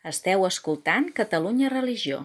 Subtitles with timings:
[0.00, 2.22] Esteu escoltant Catalunya Religió.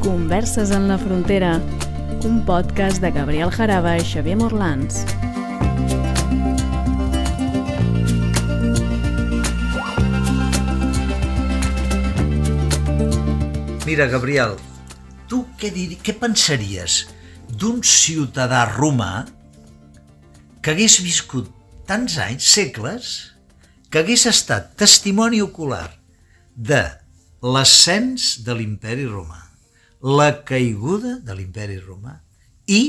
[0.00, 1.60] Converses en la frontera,
[2.24, 5.04] un podcast de Gabriel Jaraba i Xavier Morlans.
[13.84, 14.56] Mira, Gabriel,
[15.28, 17.02] tu què, dir, què pensaries
[17.60, 19.26] d'un ciutadà romà
[20.64, 21.50] que hagués viscut
[21.88, 23.10] tants anys, segles,
[23.92, 25.90] que hagués estat testimoni ocular
[26.56, 26.80] de
[27.44, 29.42] l'ascens de l'imperi romà,
[30.00, 32.14] la caiguda de l'imperi romà
[32.68, 32.80] i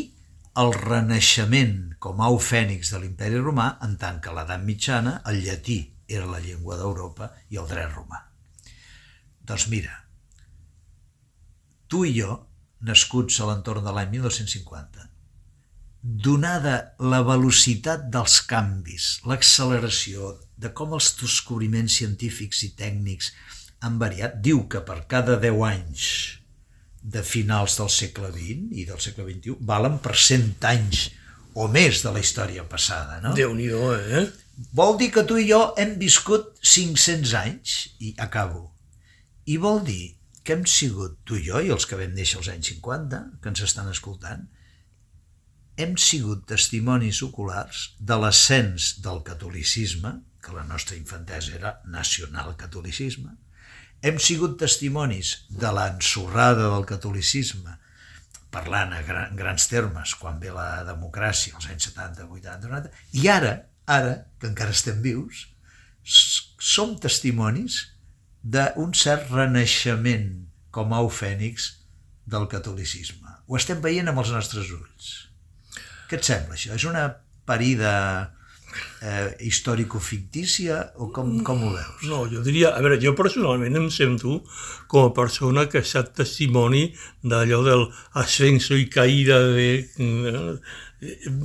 [0.61, 5.81] el renaixement com au fènix de l'imperi romà en tant que l'edat mitjana el llatí
[6.07, 8.19] era la llengua d'Europa i el dret romà.
[9.47, 9.95] Doncs mira,
[11.91, 12.35] tu i jo,
[12.87, 15.07] nascuts a l'entorn de l'any 1950,
[16.01, 16.75] donada
[17.13, 23.31] la velocitat dels canvis, l'acceleració, de com els descobriments científics i tècnics
[23.81, 26.05] han variat, diu que per cada 10 anys
[27.01, 31.07] de finals del segle XX i del segle XXI valen per 100 anys
[31.57, 33.33] o més de la història passada, no?
[33.37, 34.27] Déu-n'hi-do, eh?
[34.77, 38.67] Vol dir que tu i jo hem viscut 500 anys, i acabo,
[39.49, 42.49] i vol dir que hem sigut tu i jo i els que vam néixer als
[42.53, 44.47] anys 50, que ens estan escoltant,
[45.81, 53.35] hem sigut testimonis oculars de l'ascens del catolicisme, que la nostra infantesa era nacional catolicisme,
[54.01, 57.77] hem sigut testimonis de l'ensorrada del catolicisme,
[58.51, 63.29] parlant a gran, grans termes, quan ve la democràcia, als anys 70, 80, 90, i
[63.29, 63.53] ara,
[63.85, 65.45] ara, que encara estem vius,
[66.01, 67.90] som testimonis
[68.43, 70.29] d'un cert renaixement
[70.73, 71.71] com au fènix
[72.25, 73.29] del catolicisme.
[73.47, 75.09] Ho estem veient amb els nostres ulls.
[76.09, 76.75] Què et sembla això?
[76.75, 77.07] És una
[77.47, 77.91] parida
[79.01, 82.05] eh, històrico-fictícia o com, com ho veus?
[82.09, 84.39] No, jo diria, a veure, jo personalment em sento
[84.91, 86.87] com a persona que ha estat testimoni
[87.23, 87.85] d'allò del
[88.21, 89.69] ascenso i caïda de,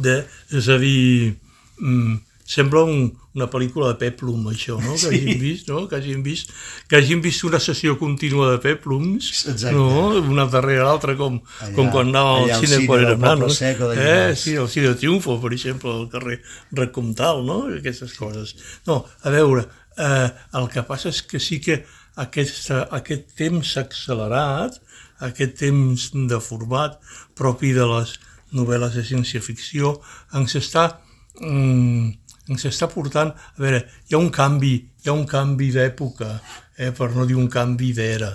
[0.06, 0.16] de,
[0.54, 1.34] és a dir,
[1.80, 2.16] mm,
[2.46, 4.94] sembla un, una pel·lícula de Peplum, això, no?
[4.94, 5.88] Que hagin vist, no?
[5.90, 6.52] Que hagin vist,
[6.88, 9.72] que hagin vist una sessió contínua de Peplums, Exacte.
[9.74, 10.14] no?
[10.22, 13.56] Una darrere l'altra, com, Allà- com quan allà al cine cine quan nanos.
[13.58, 13.98] Seco de
[14.30, 16.40] Eh, sí, el cine de Triunfo, per exemple, al carrer
[16.70, 17.64] Recomtal, no?
[17.80, 18.54] Aquestes coses.
[18.86, 19.66] No, a veure,
[19.98, 21.82] eh, el que passa és que sí que
[22.16, 24.78] aquest, aquest temps accelerat,
[25.20, 27.00] aquest temps de format
[27.34, 28.14] propi de les
[28.54, 29.96] novel·les de ciència-ficció,
[30.38, 31.00] ens està
[31.40, 32.12] mm,
[32.48, 33.32] ens està portant...
[33.34, 36.36] A veure, hi ha un canvi, hi ha un canvi d'època,
[36.76, 38.32] eh, per no dir un canvi d'era.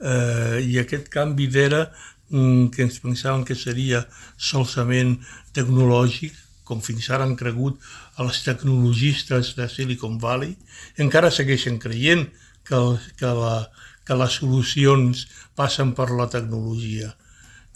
[0.00, 1.86] Eh, I aquest canvi d'era,
[2.30, 4.04] mm, que ens pensàvem que seria
[4.36, 5.16] solament
[5.56, 7.80] tecnològic, com fins ara han cregut
[8.20, 10.54] els tecnologistes de Silicon Valley,
[10.96, 12.24] encara segueixen creient
[12.64, 12.80] que,
[13.20, 13.68] que, la,
[14.04, 15.26] que les solucions
[15.56, 17.12] passen per la tecnologia.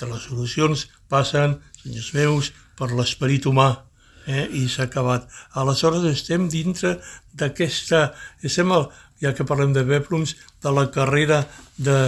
[0.00, 3.68] De les solucions passen, senyors meus, per l'esperit humà,
[4.28, 4.44] eh?
[4.52, 5.26] i s'ha acabat.
[5.58, 6.98] Aleshores estem dintre
[7.40, 8.12] d'aquesta,
[8.44, 8.88] estem, al,
[9.24, 11.42] ja que parlem de Beplums, de la carrera
[11.76, 11.98] de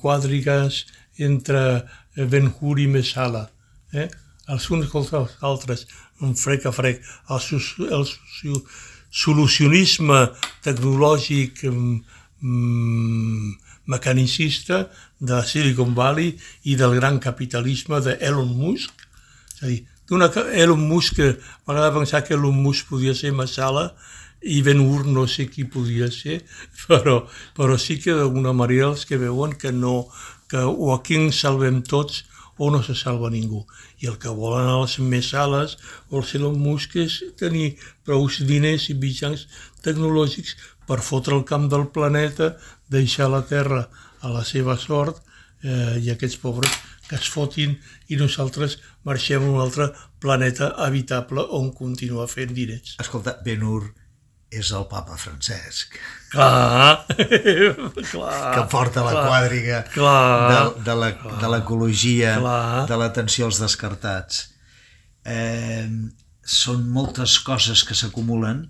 [0.00, 0.84] quadrigues
[1.18, 1.84] entre
[2.16, 3.48] Ben Hur i Messala.
[3.92, 4.08] Eh?
[4.48, 5.84] Els uns contra els altres,
[6.24, 7.02] un frec a frec.
[7.28, 7.42] El,
[7.90, 8.64] el socio-
[9.10, 10.28] solucionisme
[10.64, 13.52] tecnològic mm,
[13.88, 14.86] mecanicista
[15.18, 18.92] de Silicon Valley i del gran capitalisme de Elon Musk.
[19.56, 21.36] És a dir, d'una Elon Musk, que
[21.66, 23.92] m'agrada pensar que Elon Musk podia ser Massala
[24.42, 26.42] i Ben Hur no sé qui podia ser,
[26.86, 27.26] però,
[27.56, 30.08] però sí que d'alguna manera els que veuen que no,
[30.48, 32.24] que o aquí ens salvem tots
[32.58, 33.64] o no se salva ningú.
[34.02, 35.76] I el que volen els més sales
[36.10, 39.46] o els Elon Musk és tenir prou diners i mitjans
[39.84, 40.56] tecnològics
[40.88, 42.56] per fotre el camp del planeta,
[42.88, 43.86] deixar la Terra
[44.20, 45.20] a la seva sort
[45.62, 46.72] eh, i aquests pobres
[47.08, 47.76] que es fotin
[48.12, 49.90] i nosaltres marxem a un altre
[50.20, 52.96] planeta habitable on continuar fent diners.
[53.00, 53.88] Escolta, Ben-Hur
[54.50, 55.96] és el papa Francesc,
[56.32, 57.04] Clar,
[58.10, 58.54] clar.
[58.54, 62.36] que porta la clar, quadriga clar, de, de la- de l'ecologia,
[62.88, 64.46] de l'atenció als descartats.
[65.28, 65.88] Eh,
[66.48, 68.66] són moltes coses que s'acumulen,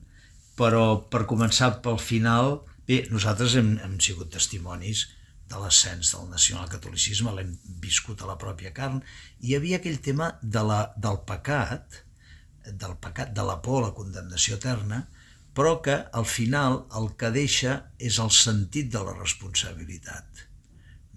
[0.58, 5.04] però per començar pel final, bé, nosaltres hem, hem sigut testimonis
[5.48, 9.00] de l'ascens del nacionalcatolicisme, l'hem viscut a la pròpia carn,
[9.40, 12.02] hi havia aquell tema de la, del pecat,
[12.68, 15.06] del pecat, de la por, la condemnació eterna,
[15.56, 20.44] però que al final el que deixa és el sentit de la responsabilitat.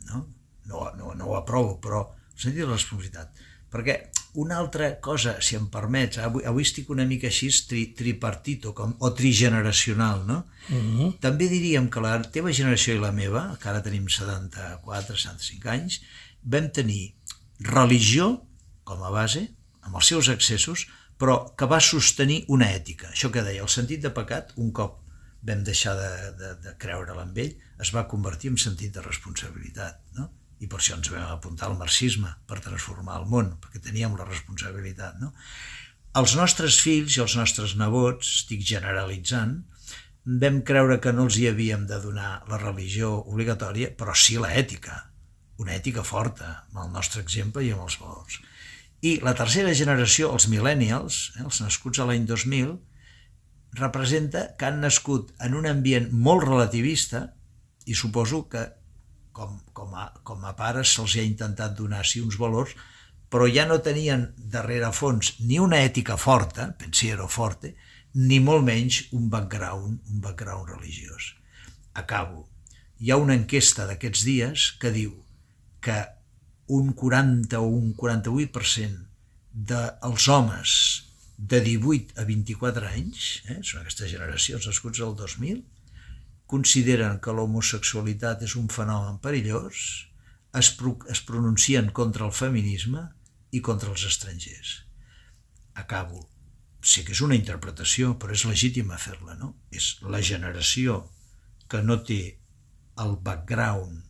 [0.08, 0.24] No,
[0.72, 3.44] no, no, no ho aprovo, però el sentit de la responsabilitat.
[3.72, 3.98] Perquè
[4.34, 8.94] una altra cosa, si em permets, avui, avui estic una mica així tri, tripartito com,
[9.00, 10.46] o trigeneracional, no?
[10.70, 11.10] Uh -huh.
[11.20, 16.02] També diríem que la teva generació i la meva, que ara tenim 74, 75 anys,
[16.44, 17.14] vam tenir
[17.60, 18.46] religió
[18.84, 19.50] com a base,
[19.82, 20.88] amb els seus excessos,
[21.18, 23.10] però que va sostenir una ètica.
[23.10, 25.02] Això que deia, el sentit de pecat, un cop
[25.42, 30.02] vam deixar de, de, de creure amb ell, es va convertir en sentit de responsabilitat,
[30.18, 30.30] no?
[30.62, 34.28] I per això ens vam apuntar al marxisme, per transformar el món, perquè teníem la
[34.28, 35.18] responsabilitat.
[35.22, 35.32] No?
[36.22, 39.62] Els nostres fills i els nostres nebots, estic generalitzant,
[40.44, 44.52] vam creure que no els hi havíem de donar la religió obligatòria, però sí la
[44.54, 45.00] ètica,
[45.58, 48.38] una ètica forta, amb el nostre exemple i amb els valors.
[49.02, 52.76] I la tercera generació, els millennials, eh, els nascuts a l'any 2000,
[53.82, 57.32] representa que han nascut en un ambient molt relativista
[57.88, 58.68] i suposo que
[59.32, 62.76] com, com, a, com a pares se'ls ha intentat donar sí uns valors,
[63.32, 67.76] però ja no tenien darrere fons ni una ètica forta, pensiero forte,
[68.14, 71.36] ni molt menys un background, un background religiós.
[71.94, 72.48] Acabo.
[73.00, 75.16] Hi ha una enquesta d'aquests dies que diu
[75.82, 75.96] que
[76.72, 79.08] un 40 o un 48%
[79.52, 80.74] dels homes
[81.38, 85.64] de 18 a 24 anys, eh, són aquestes generacions nascuts al 2000,
[86.52, 89.86] consideren que l'homosexualitat és un fenomen perillós,
[90.60, 93.06] es, pro es pronuncien contra el feminisme
[93.56, 94.82] i contra els estrangers.
[95.80, 96.28] Acabo.
[96.82, 99.54] Sé que és una interpretació, però és legítima fer-la, no?
[99.70, 101.04] És la generació
[101.70, 102.22] que no té
[103.04, 104.02] el background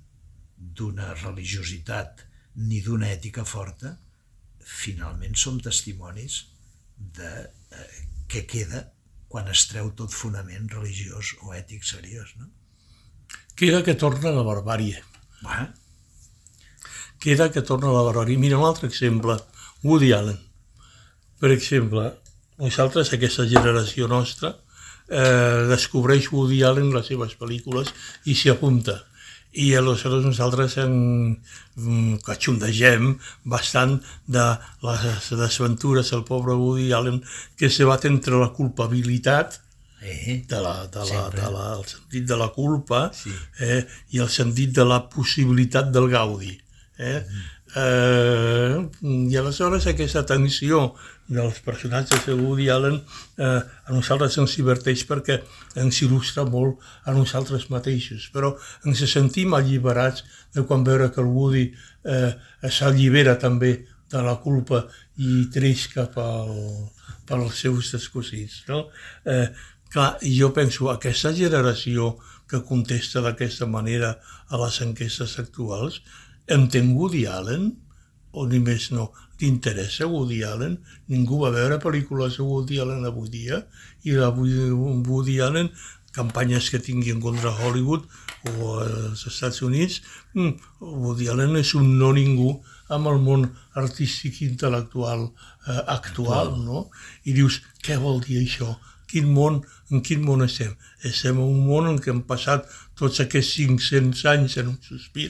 [0.79, 2.23] d'una religiositat
[2.63, 3.97] ni d'una ètica forta,
[4.61, 6.45] finalment som testimonis
[6.95, 7.85] de eh,
[8.31, 8.85] què queda
[9.31, 12.33] quan es treu tot fonament religiós o ètic seriós.
[12.39, 12.49] No?
[13.55, 14.99] Queda que torna la barbàrie.
[15.45, 15.67] Va.
[17.21, 18.39] Queda que torna la barbàrie.
[18.41, 19.37] Mira un altre exemple,
[19.83, 20.39] Woody Allen.
[21.39, 22.09] Per exemple,
[22.61, 24.55] nosaltres, aquesta generació nostra,
[25.07, 27.93] eh, descobreix Woody Allen les seves pel·lícules
[28.25, 28.99] i s'hi apunta
[29.53, 30.94] i aleshores nosaltres en
[31.75, 34.45] mm, cachondegem bastant de
[34.86, 37.21] les desventures del pobre Woody Allen
[37.57, 39.59] que se bat entre la culpabilitat
[40.03, 43.30] Eh, de la, de la, de la, el sentit de la culpa Sí.
[43.59, 46.56] eh, i el sentit de la possibilitat del gaudi.
[46.98, 47.21] Eh?
[47.75, 48.89] Eh,
[49.30, 50.95] I aleshores aquesta tensió
[51.31, 55.39] dels personatges de Woody Allen eh, a nosaltres ens diverteix perquè
[55.79, 58.53] ens il·lustra molt a nosaltres mateixos, però
[58.85, 60.25] ens sentim alliberats
[60.55, 62.31] de quan veure que el Woody eh,
[62.67, 63.77] s'allibera també
[64.11, 64.83] de la culpa
[65.23, 66.51] i treix cap al,
[67.27, 68.63] pels seus descosits.
[68.67, 68.85] No?
[69.25, 69.47] Eh,
[69.91, 72.17] clar, jo penso, aquesta generació
[72.51, 74.17] que contesta d'aquesta manera
[74.51, 76.01] a les enquestes actuals,
[76.51, 77.71] entén Woody Allen?
[78.31, 80.77] O ni més no, li interessa Woody Allen?
[81.11, 83.63] Ningú va veure pel·lícules de Woody Allen avui dia
[84.07, 85.71] i la Woody Allen
[86.11, 88.03] campanyes que tingui en contra Hollywood
[88.59, 90.01] o als Estats Units,
[90.33, 92.55] mm, Woody Allen és un no ningú
[92.91, 93.45] amb el món
[93.79, 96.89] artístic i intel·lectual eh, actual, no?
[97.23, 98.75] I dius, què vol dir això?
[99.11, 99.57] Quin món,
[99.91, 100.77] en quin món estem?
[101.07, 102.67] Estem en un món en què hem passat
[102.99, 105.29] tots aquests 500 anys en un sospir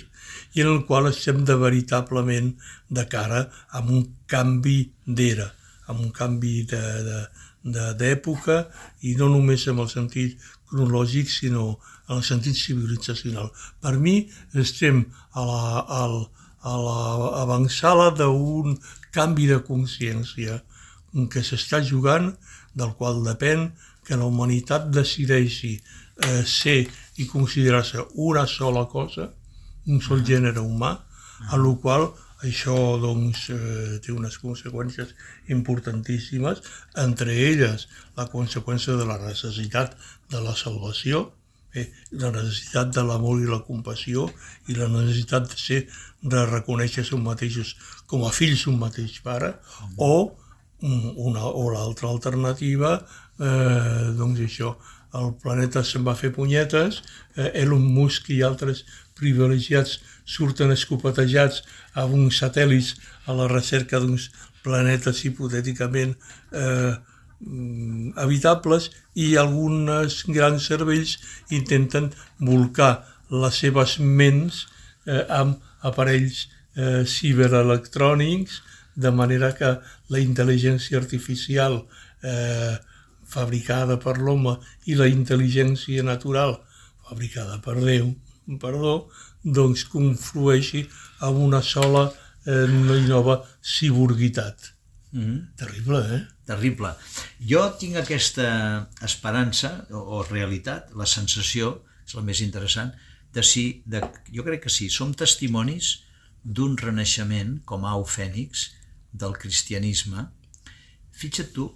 [0.53, 2.51] i en el qual estem de veritablement
[2.89, 3.41] de cara
[3.71, 5.47] a un canvi d'era,
[5.89, 6.53] amb un canvi
[8.03, 8.57] d'època
[9.07, 10.37] i no només en el sentit
[10.69, 11.65] cronològic, sinó
[12.07, 13.49] en el sentit civilitzacional.
[13.81, 14.15] Per mi
[14.53, 16.03] estem a la, a,
[16.61, 18.77] a l'avançada d'un
[19.11, 20.61] canvi de consciència
[21.31, 22.31] que s'està jugant,
[22.73, 23.69] del qual depèn
[24.05, 26.79] que la humanitat decideixi eh, ser
[27.17, 29.29] i considerar-se una sola cosa,
[29.87, 30.91] un sol gènere humà,
[31.49, 32.11] a la qual
[32.45, 35.13] això doncs, eh, té unes conseqüències
[35.53, 36.61] importantíssimes,
[36.97, 37.87] entre elles
[38.17, 39.93] la conseqüència de la necessitat
[40.29, 41.29] de la salvació,
[41.73, 44.27] eh, la necessitat de l'amor i la compassió
[44.67, 45.81] i la necessitat de ser
[46.21, 47.75] de reconèixer-se un mateixos
[48.07, 49.53] com a fills d'un mateix pare
[49.97, 50.35] o
[50.81, 54.75] una o l'altra alternativa eh, doncs això
[55.19, 57.01] el planeta se'n va fer punyetes
[57.35, 58.85] eh, Elon Musk i altres
[59.19, 61.61] privilegiats surten escopetejats
[61.93, 62.95] a uns satèl·lits
[63.27, 64.29] a la recerca d'uns
[64.63, 66.15] planetes hipotèticament
[66.53, 66.93] eh,
[68.21, 71.17] habitables i algunes grans cervells
[71.49, 72.93] intenten volcar
[73.31, 74.67] les seves ments
[75.07, 76.45] eh, amb aparells
[76.75, 78.61] eh, ciberelectrònics
[79.01, 79.71] de manera que
[80.13, 81.81] la intel·ligència artificial
[82.23, 82.75] eh,
[83.31, 84.57] fabricada per l'home
[84.91, 86.57] i la intel·ligència natural
[87.07, 88.11] fabricada per Déu,
[88.61, 88.95] perdó,
[89.43, 90.85] doncs conflueixi
[91.27, 92.09] en una sola
[92.45, 94.73] eh, i nova ciborguitat.
[95.11, 95.39] Mm -hmm.
[95.55, 96.21] Terrible, eh?
[96.45, 96.95] Terrible.
[97.51, 102.91] Jo tinc aquesta esperança, o, o realitat, la sensació, és la més interessant,
[103.33, 106.03] de si, de, jo crec que sí, som testimonis
[106.43, 108.71] d'un renaixement com au fènix
[109.11, 110.25] del cristianisme.
[111.11, 111.67] Fixa't tu,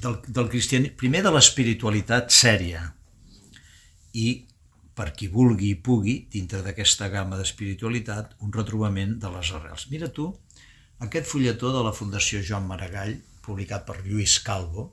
[0.00, 2.86] del, del cristianisme, primer de l'espiritualitat sèria
[4.14, 4.28] i
[4.94, 9.88] per qui vulgui i pugui, dintre d'aquesta gamma d'espiritualitat, un retrobament de les arrels.
[9.90, 10.28] Mira tu,
[11.02, 14.92] aquest fulletó de la Fundació Joan Maragall, publicat per Lluís Calvo,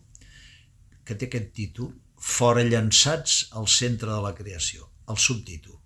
[1.05, 5.79] que té aquest títol, Fora llançats al centre de la creació, el subtítol.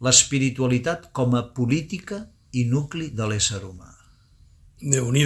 [0.00, 2.22] L'espiritualitat com a política
[2.56, 3.97] i nucli de l'ésser humà.
[4.80, 5.24] Déu nhi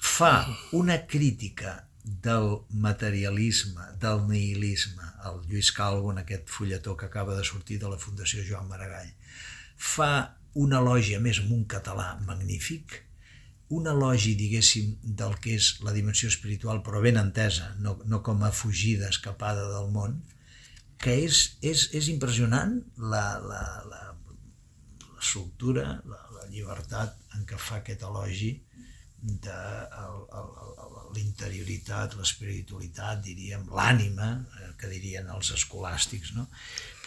[0.00, 7.36] Fa una crítica del materialisme, del nihilisme, el Lluís Calvo en aquest fulletó que acaba
[7.36, 9.12] de sortir de la Fundació Joan Maragall,
[9.76, 13.04] fa un elogi, a més, en un català magnífic,
[13.68, 18.42] un elogi, diguéssim, del que és la dimensió espiritual, però ben entesa, no, no com
[18.42, 20.22] a fugida, escapada del món,
[20.98, 24.02] que és, és, és impressionant la, la, la,
[25.04, 28.54] la soltura, la llibertat en què fa aquest elogi
[29.18, 29.60] de
[31.16, 34.28] l'interioritat, l'espiritualitat, diríem, l'ànima,
[34.60, 36.34] eh, que dirien els escolàstics.
[36.36, 36.46] No?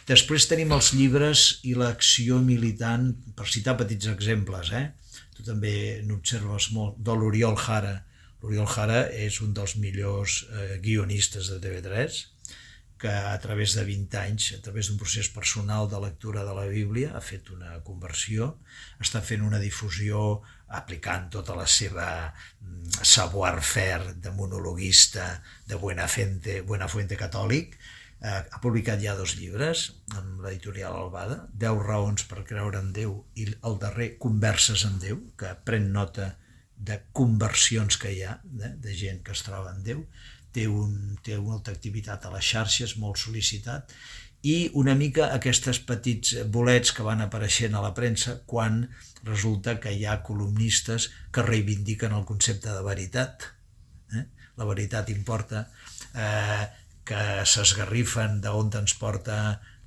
[0.09, 4.89] Després tenim els llibres i l'acció militant, per citar petits exemples, eh?
[5.37, 7.95] tu també n'observes molt, de l'Oriol Jara.
[8.41, 12.21] L'Oriol Jara és un dels millors eh, guionistes de TV3,
[13.01, 16.67] que a través de 20 anys, a través d'un procés personal de lectura de la
[16.69, 18.51] Bíblia, ha fet una conversió,
[19.01, 20.41] està fent una difusió
[20.77, 27.73] aplicant tota la seva mm, savoir-faire de monologuista, de Buenafuente, Buenafuente catòlic,
[28.21, 33.17] eh, ha publicat ja dos llibres amb l'editorial Albada, 10 raons per creure en Déu
[33.33, 36.35] i el darrer Converses amb Déu, que pren nota
[36.81, 40.01] de conversions que hi ha, de, de gent que es troba en Déu,
[40.55, 43.93] té, un, té una altra activitat a les xarxes, molt sol·licitat,
[44.41, 48.87] i una mica aquests petits bolets que van apareixent a la premsa quan
[49.27, 53.45] resulta que hi ha columnistes que reivindiquen el concepte de veritat.
[54.17, 54.25] Eh?
[54.57, 55.67] La veritat importa,
[56.17, 56.65] eh,
[57.05, 59.37] que s'esgarrifen d'on ens porta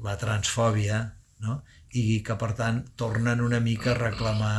[0.06, 1.02] la transfòbia,
[1.42, 1.62] no?
[1.94, 4.58] i que per tant tornen una mica a reclamar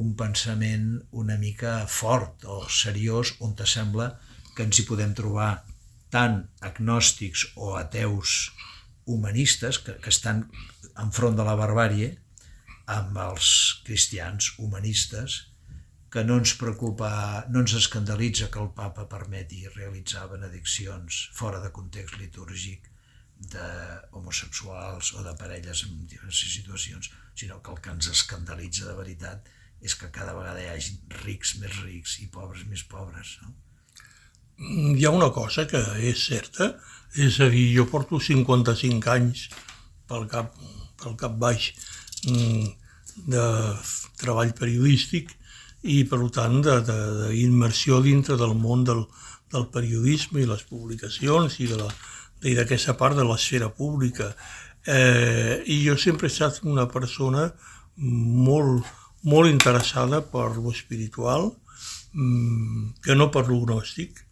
[0.00, 0.88] un pensament
[1.22, 4.10] una mica fort o seriós on te sembla
[4.56, 5.52] que ens hi podem trobar
[6.14, 8.52] tant agnòstics o ateus
[9.06, 10.44] humanistes que, que estan
[11.02, 12.12] enfront de la barbàrie
[12.90, 13.48] amb els
[13.86, 15.40] cristians humanistes
[16.14, 17.10] que no ens preocupa,
[17.50, 22.86] no ens escandalitza que el papa permeti realitzar benediccions fora de context litúrgic
[23.50, 29.50] d'homosexuals o de parelles en diverses situacions, sinó que el que ens escandalitza de veritat
[29.50, 29.63] és
[30.00, 33.38] que cada vegada hi hagi rics més rics i pobres més pobres.
[33.42, 33.52] No?
[34.58, 36.74] hi ha una cosa que és certa,
[37.18, 39.48] és a dir, jo porto 55 anys
[40.08, 40.54] pel cap,
[41.02, 41.72] pel cap baix
[42.28, 42.66] mm,
[43.30, 43.46] de
[44.20, 45.34] treball periodístic
[45.82, 49.04] i per tant d'immersió dintre del món del,
[49.52, 51.68] del periodisme i les publicacions i
[52.54, 54.32] d'aquesta part de l'esfera pública.
[54.86, 57.50] Eh, I jo sempre he estat una persona
[57.96, 58.86] molt,
[59.24, 61.50] molt interessada per lo espiritual,
[62.12, 64.24] mm, que no per lo gnòstic,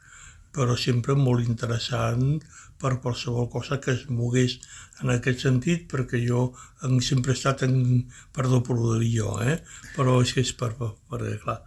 [0.52, 2.42] però sempre molt interessant
[2.82, 4.58] per qualsevol cosa que es mogués
[5.00, 6.52] en aquest sentit, perquè jo
[7.00, 8.08] sempre he estat en...
[8.34, 9.60] Perdó per ho dir jo, eh?
[9.96, 10.74] però és que és per...
[10.78, 11.60] per, per clar,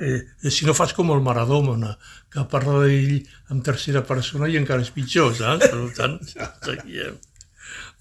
[0.00, 1.96] eh, si no fas com el Maradona,
[2.32, 3.18] que parla d'ell
[3.52, 5.68] en tercera persona i encara és pitjor, saps?
[5.68, 6.18] Per tant.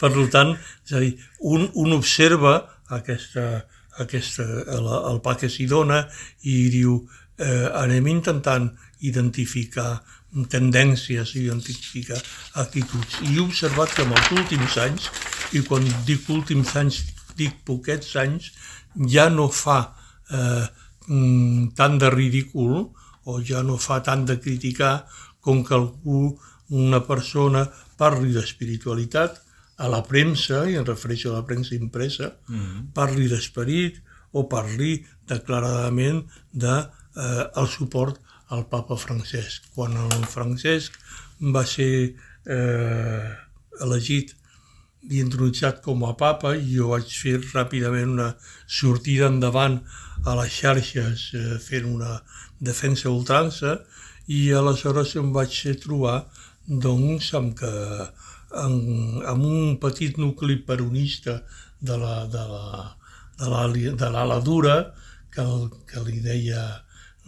[0.01, 1.11] Per tant, és a dir,
[1.47, 2.55] un, un observa
[2.97, 3.61] aquesta,
[3.99, 4.43] aquesta,
[4.77, 6.05] el, el pa que s'hi dona
[6.47, 6.95] i diu
[7.37, 8.69] eh, anem intentant
[9.01, 10.01] identificar
[10.51, 12.19] tendències, identificar
[12.63, 13.19] actituds.
[13.27, 15.09] I he observat que en els últims anys,
[15.57, 17.01] i quan dic últims anys,
[17.35, 18.51] dic poquets anys,
[19.11, 19.81] ja no fa
[20.31, 20.63] eh,
[21.07, 22.87] mm, tant de ridícul
[23.27, 25.05] o ja no fa tant de criticar
[25.41, 26.37] com que algú,
[26.71, 27.65] una persona,
[27.99, 29.41] parli d'espiritualitat
[29.81, 32.81] a la premsa, i em refereixo a la premsa impresa, mm -hmm.
[32.93, 36.75] parli d'esperit o parli declaradament de
[37.15, 39.63] eh, el suport al papa Francesc.
[39.75, 40.91] Quan el Francesc
[41.55, 42.13] va ser
[42.45, 43.29] eh,
[43.81, 44.35] elegit
[45.09, 48.35] i introduït com a papa, jo vaig fer ràpidament una
[48.67, 49.79] sortida endavant
[50.25, 52.21] a les xarxes eh, fent una
[52.59, 53.79] defensa ultrança
[54.27, 56.27] i aleshores em vaig trobar
[56.67, 57.71] doncs, amb, que,
[58.57, 61.41] amb, amb un petit nucli peronista
[61.79, 62.95] de la, de la,
[63.37, 64.93] de l'ala dura,
[65.31, 66.83] que, el, que li deia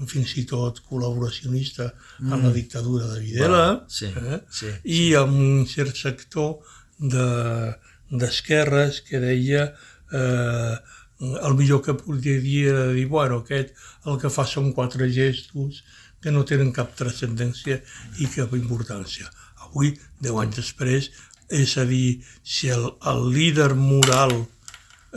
[0.09, 2.33] fins i tot col·laboracionista mm.
[2.33, 4.39] en la dictadura de Videla, Va, sí, eh?
[4.51, 6.57] sí, i amb un cert sector
[6.99, 9.63] d'esquerres de, que deia
[10.11, 10.75] eh,
[11.23, 13.69] el millor que podia dir era dir, bueno, aquest
[14.09, 15.83] el que fa són quatre gestos
[16.23, 17.79] que no tenen cap transcendència
[18.23, 19.27] i cap importància.
[19.73, 21.09] Avui, deu anys després,
[21.49, 24.35] és a dir, si el, el líder moral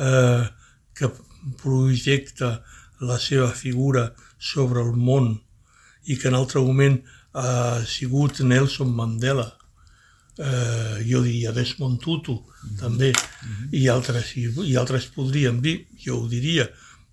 [0.00, 0.46] eh,
[0.96, 1.10] que
[1.60, 2.62] projecta
[3.04, 5.34] la seva figura sobre el món
[6.08, 6.96] i que en altre moment
[7.36, 9.44] ha sigut Nelson Mandela,
[10.38, 12.80] eh, jo diria Desmond Tutu, mm -hmm.
[12.80, 13.68] també, mm -hmm.
[13.72, 16.68] i, altres, i, i altres podrien dir, jo ho diria,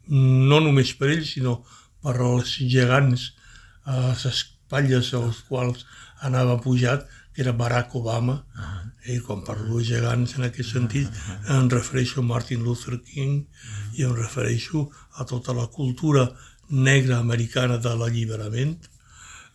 [0.08, 1.66] no només per ells, sinó
[2.02, 3.34] per als gegants
[3.84, 5.86] a les espatlles als quals
[6.22, 9.16] anava pujat, que era Barack Obama, uh -huh.
[9.16, 11.60] i quan parlo de gegants en aquest sentit, uh -huh.
[11.60, 14.00] em refereixo a Martin Luther King uh -huh.
[14.00, 16.32] i em refereixo a tota la cultura
[16.70, 18.90] negra americana de l'alliberament.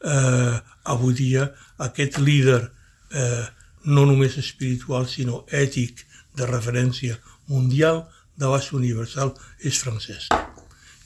[0.04, 2.70] Eh, avui dia aquest líder
[3.10, 3.46] eh,
[3.84, 6.04] no només espiritual sinó ètic
[6.36, 8.06] de referència mundial
[8.36, 10.28] de base universal és francès.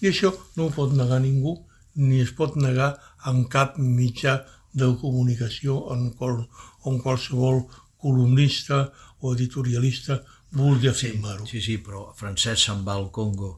[0.03, 1.55] I això no ho pot negar ningú
[1.95, 6.43] ni es pot negar en cap mitjà de comunicació en qual,
[6.89, 7.65] on qualsevol
[8.03, 8.87] columnista
[9.21, 11.47] o editorialista vulgui afirmar-ho.
[11.47, 13.55] Sí, sí, però Francesc se'n va al Congo,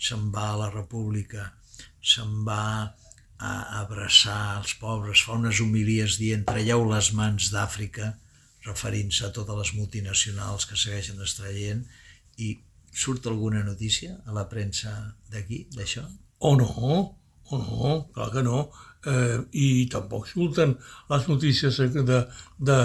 [0.00, 1.50] se'n va a la República,
[2.02, 2.64] se'n va
[3.44, 8.14] a abraçar els pobres, fa unes homilies dient traieu les mans d'Àfrica,
[8.64, 11.82] referint-se a totes les multinacionals que segueixen extraient,
[12.40, 12.54] i
[12.94, 14.94] surt alguna notícia a la premsa
[15.30, 16.04] d'aquí, d'això?
[16.38, 16.70] O no,
[17.50, 18.68] o no, clar que no.
[19.04, 20.76] Eh, I tampoc surten
[21.10, 22.20] les notícies de,
[22.58, 22.78] de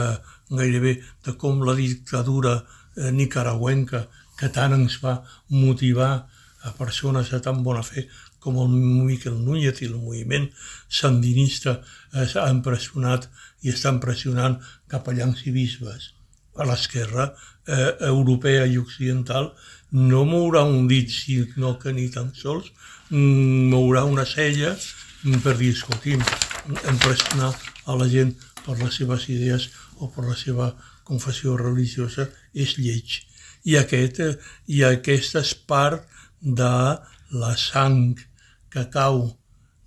[0.50, 2.58] gairebé de com la dictadura
[2.98, 4.08] eh, nicaragüenca
[4.40, 5.20] que tant ens va
[5.52, 6.12] motivar
[6.64, 8.08] a persones de tan bona fe
[8.40, 10.48] com el Miquel Núñez i el moviment
[10.88, 11.80] sandinista
[12.14, 13.28] eh, ha impressionat
[13.64, 14.58] i estan pressionant
[14.92, 16.14] capellans i bisbes.
[16.60, 17.30] A l'esquerra
[17.68, 19.52] eh, europea i occidental
[19.92, 22.72] no mourà un dit, sinó que ni tan sols
[23.10, 24.76] mm, mourà una cella
[25.44, 26.24] per dir, escolti'm,
[26.88, 27.52] impressionar
[27.86, 30.70] a la gent per les seves idees o per la seva
[31.04, 33.20] confessió religiosa és lleig.
[33.68, 34.36] I, aquest, eh,
[34.72, 36.06] i aquesta és part
[36.40, 36.74] de
[37.36, 38.16] la sang
[38.72, 39.26] que cau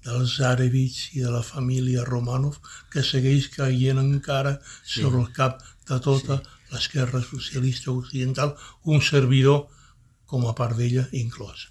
[0.05, 2.59] dels àrabits i de la família Romanov
[2.93, 5.01] que segueix caient encara sí.
[5.01, 6.57] sobre el cap de tota sí.
[6.73, 9.69] l'esquerra socialista occidental, un servidor
[10.27, 11.69] com a part d'ella inclòs.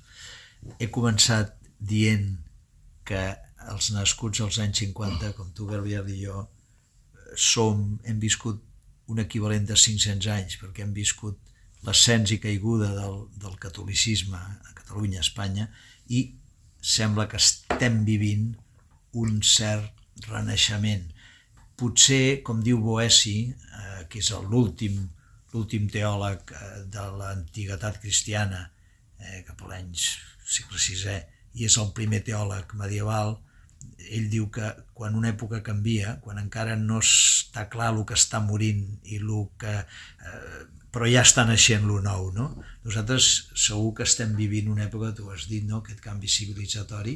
[0.79, 2.37] He començat dient
[3.05, 3.21] que
[3.73, 6.45] els nascuts als anys 50, com tu, Gabriel i jo,
[7.37, 8.61] som, hem viscut
[9.11, 11.39] un equivalent de 500 anys, perquè hem viscut
[11.85, 15.69] l'ascens i caiguda del, del catolicisme a Catalunya, a Espanya,
[16.09, 16.25] i
[16.81, 18.51] sembla que estem vivint
[19.17, 21.07] un cert renaixement.
[21.77, 25.01] Potser, com diu Boessi, eh, que és l'últim
[25.51, 28.65] l'últim teòleg eh, de l'antiguitat cristiana,
[29.19, 31.17] eh, cap a l'any segle VI,
[31.59, 33.35] i és el primer teòleg medieval,
[34.11, 38.43] ell diu que quan una època canvia, quan encara no està clar el que està
[38.43, 39.81] morint i el que...
[39.81, 42.49] Eh, però ja està naixent lo nou, no?
[42.83, 47.15] Nosaltres segur que estem vivint una època, tu has dit, no?, aquest canvi civilitzatori,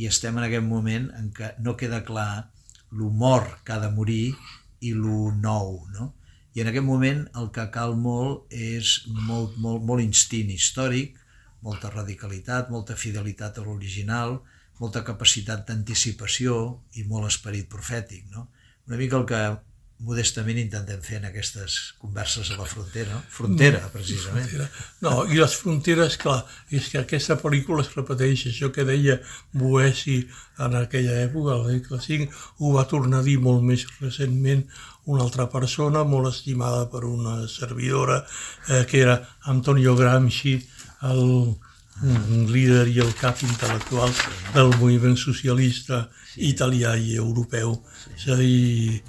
[0.00, 2.48] i estem en aquest moment en què no queda clar
[2.96, 4.32] l'humor que ha de morir
[4.80, 6.14] i lo nou, no?
[6.56, 11.18] I en aquest moment el que cal molt és molt, molt, molt instint històric,
[11.62, 14.40] molta radicalitat, molta fidelitat a l'original,
[14.80, 16.60] molta capacitat d'anticipació
[16.96, 18.24] i molt esperit profètic.
[18.32, 18.48] No?
[18.88, 19.42] Una mica el que
[20.00, 24.46] modestament intentem fer en aquestes converses a la frontera, frontera, precisament.
[24.48, 24.68] Frontera.
[25.04, 26.38] No, i les fronteres, clar,
[26.72, 29.18] és que aquesta pel·lícula es repeteix, això que deia
[29.52, 30.22] Boessi
[30.64, 31.68] en aquella època, al
[32.00, 32.30] segle V,
[32.64, 34.64] ho va tornar a dir molt més recentment
[35.04, 38.22] una altra persona, molt estimada per una servidora,
[38.70, 39.20] eh, que era
[39.52, 40.56] Antonio Gramsci,
[41.12, 41.26] el
[42.02, 44.12] líder i el cap intel·lectual
[44.54, 47.76] del moviment socialista italià i europeu.
[48.16, 49.02] És a dir,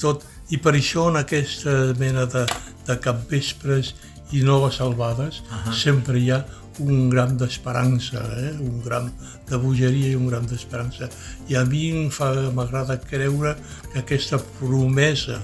[0.00, 2.46] tot, i per això en aquesta mena de,
[2.86, 3.94] de capvespres
[4.34, 5.74] i noves salvades uh -huh.
[5.74, 6.44] sempre hi ha
[6.78, 8.52] un gram d'esperança, eh?
[8.60, 9.10] un gram
[9.48, 11.08] de bogeria i un gram d'esperança.
[11.48, 11.92] I a mi
[12.52, 13.56] m'agrada creure
[13.92, 15.42] que aquesta promesa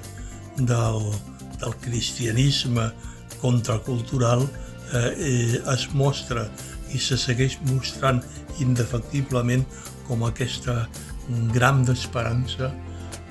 [0.57, 1.13] del,
[1.61, 2.93] del cristianisme
[3.41, 4.49] contracultural
[4.93, 6.47] eh, eh, es mostra
[6.93, 8.21] i se segueix mostrant
[8.61, 9.65] indefectiblement
[10.09, 10.87] com aquesta
[11.55, 12.73] gram d'esperança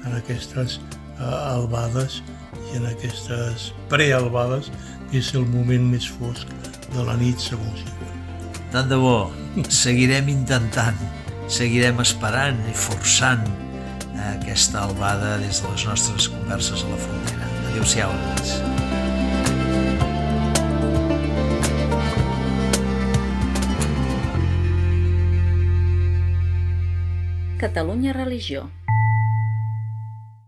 [0.06, 0.80] en aquestes
[1.19, 2.21] uh, albades
[2.71, 4.71] i en aquestes prealbades,
[5.12, 6.50] que és el moment més fosc
[6.95, 7.84] de la nit segons
[8.71, 9.28] Tant de bo,
[9.67, 11.00] seguirem intentant,
[11.52, 17.52] seguirem esperant i forçant eh, aquesta albada des de les nostres converses a la frontera.
[17.74, 18.81] Adéu-siau, amics.
[27.62, 28.71] Catalunya Religió